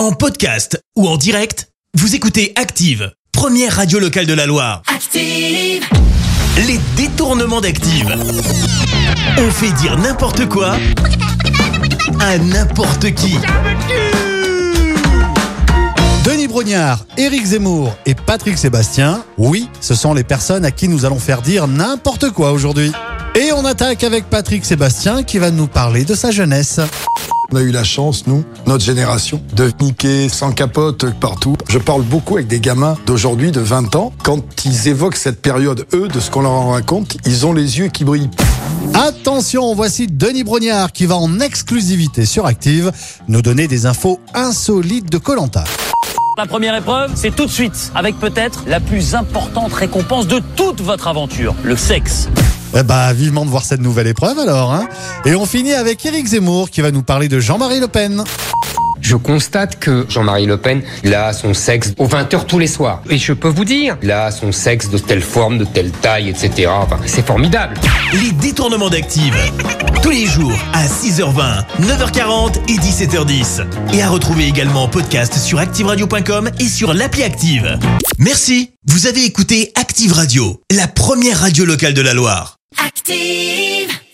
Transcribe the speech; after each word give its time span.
En 0.00 0.12
podcast 0.12 0.82
ou 0.96 1.06
en 1.06 1.18
direct, 1.18 1.68
vous 1.92 2.14
écoutez 2.14 2.54
Active, 2.56 3.12
première 3.32 3.76
radio 3.76 3.98
locale 3.98 4.24
de 4.24 4.32
la 4.32 4.46
Loire. 4.46 4.80
Active. 4.86 5.84
Les 6.56 6.80
détournements 6.96 7.60
d'Active. 7.60 8.08
On 9.36 9.50
fait 9.50 9.72
dire 9.72 9.98
n'importe 9.98 10.48
quoi 10.48 10.78
à 12.18 12.38
n'importe 12.38 13.10
qui. 13.14 13.36
Denis 16.24 16.48
Brognard, 16.48 17.04
Éric 17.18 17.44
Zemmour 17.44 17.94
et 18.06 18.14
Patrick 18.14 18.56
Sébastien, 18.56 19.22
oui, 19.36 19.68
ce 19.82 19.94
sont 19.94 20.14
les 20.14 20.24
personnes 20.24 20.64
à 20.64 20.70
qui 20.70 20.88
nous 20.88 21.04
allons 21.04 21.18
faire 21.18 21.42
dire 21.42 21.68
n'importe 21.68 22.30
quoi 22.30 22.52
aujourd'hui. 22.52 22.90
Et 23.34 23.52
on 23.52 23.66
attaque 23.66 24.02
avec 24.02 24.30
Patrick 24.30 24.64
Sébastien 24.64 25.24
qui 25.24 25.36
va 25.36 25.50
nous 25.50 25.66
parler 25.66 26.06
de 26.06 26.14
sa 26.14 26.30
jeunesse. 26.30 26.80
On 27.52 27.56
a 27.56 27.62
eu 27.62 27.72
la 27.72 27.82
chance, 27.82 28.28
nous, 28.28 28.44
notre 28.66 28.84
génération, 28.84 29.42
de 29.56 29.72
niquer 29.80 30.28
sans 30.28 30.52
capote 30.52 31.12
partout. 31.18 31.56
Je 31.68 31.78
parle 31.78 32.02
beaucoup 32.02 32.36
avec 32.36 32.46
des 32.46 32.60
gamins 32.60 32.96
d'aujourd'hui, 33.06 33.50
de 33.50 33.60
20 33.60 33.96
ans. 33.96 34.12
Quand 34.22 34.40
ils 34.64 34.86
évoquent 34.86 35.16
cette 35.16 35.42
période, 35.42 35.84
eux, 35.92 36.06
de 36.06 36.20
ce 36.20 36.30
qu'on 36.30 36.42
leur 36.42 36.52
en 36.52 36.70
raconte, 36.70 37.16
ils 37.26 37.46
ont 37.46 37.52
les 37.52 37.78
yeux 37.78 37.88
qui 37.88 38.04
brillent. 38.04 38.30
Attention, 38.94 39.74
voici 39.74 40.06
Denis 40.06 40.44
Brognard 40.44 40.92
qui 40.92 41.06
va 41.06 41.16
en 41.16 41.40
exclusivité 41.40 42.24
sur 42.24 42.46
Active 42.46 42.92
nous 43.26 43.42
donner 43.42 43.66
des 43.66 43.86
infos 43.86 44.20
insolites 44.32 45.10
de 45.10 45.18
Colanta. 45.18 45.64
La 46.38 46.46
première 46.46 46.76
épreuve, 46.76 47.10
c'est 47.16 47.34
tout 47.34 47.46
de 47.46 47.50
suite, 47.50 47.90
avec 47.96 48.16
peut-être 48.18 48.62
la 48.68 48.78
plus 48.78 49.16
importante 49.16 49.72
récompense 49.72 50.28
de 50.28 50.40
toute 50.54 50.80
votre 50.80 51.08
aventure, 51.08 51.54
le 51.64 51.74
sexe. 51.76 52.28
Eh 52.76 52.82
bah, 52.82 53.12
vivement 53.12 53.44
de 53.44 53.50
voir 53.50 53.64
cette 53.64 53.80
nouvelle 53.80 54.06
épreuve 54.06 54.38
alors. 54.38 54.72
Hein 54.72 54.88
Et 55.24 55.34
on 55.34 55.46
finit 55.46 55.72
avec 55.72 56.04
Éric 56.06 56.26
Zemmour 56.26 56.70
qui 56.70 56.80
va 56.80 56.90
nous 56.90 57.02
parler 57.02 57.28
de 57.28 57.40
Jean-Marie 57.40 57.80
Le 57.80 57.88
Pen. 57.88 58.24
Je 59.00 59.16
constate 59.16 59.78
que 59.78 60.06
Jean-Marie 60.08 60.46
Le 60.46 60.56
Pen, 60.56 60.82
il 61.02 61.14
a 61.14 61.32
son 61.32 61.54
sexe 61.54 61.94
aux 61.98 62.06
20h 62.06 62.46
tous 62.46 62.58
les 62.58 62.66
soirs. 62.66 63.02
Et 63.08 63.18
je 63.18 63.32
peux 63.32 63.48
vous 63.48 63.64
dire, 63.64 63.96
il 64.02 64.10
a 64.12 64.30
son 64.30 64.52
sexe 64.52 64.88
de 64.90 64.98
telle 64.98 65.22
forme, 65.22 65.58
de 65.58 65.64
telle 65.64 65.90
taille, 65.90 66.28
etc. 66.28 66.70
Enfin, 66.70 66.98
c'est 67.06 67.26
formidable. 67.26 67.74
Les 68.12 68.32
détournements 68.32 68.90
d'Active. 68.90 69.34
Tous 70.02 70.10
les 70.10 70.26
jours 70.26 70.52
à 70.72 70.86
6h20, 70.86 71.64
9h40 71.80 72.56
et 72.68 72.76
17h10. 72.76 73.64
Et 73.94 74.02
à 74.02 74.08
retrouver 74.08 74.46
également 74.46 74.84
en 74.84 74.88
podcast 74.88 75.34
sur 75.34 75.58
ActiveRadio.com 75.58 76.50
et 76.60 76.68
sur 76.68 76.94
l'appli 76.94 77.22
Active. 77.22 77.78
Merci. 78.18 78.72
Vous 78.86 79.06
avez 79.06 79.24
écouté 79.24 79.72
Active 79.74 80.12
Radio, 80.12 80.60
la 80.74 80.88
première 80.88 81.40
radio 81.40 81.64
locale 81.64 81.94
de 81.94 82.00
la 82.00 82.14
Loire. 82.14 82.59
Active. 83.02 83.79